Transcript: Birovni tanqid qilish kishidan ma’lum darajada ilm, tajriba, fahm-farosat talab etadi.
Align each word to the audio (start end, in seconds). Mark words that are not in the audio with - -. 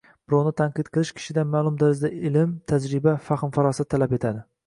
Birovni 0.31 0.51
tanqid 0.61 0.87
qilish 0.95 1.11
kishidan 1.19 1.51
ma’lum 1.55 1.75
darajada 1.83 2.11
ilm, 2.29 2.55
tajriba, 2.73 3.15
fahm-farosat 3.29 3.93
talab 3.95 4.17
etadi. 4.19 4.43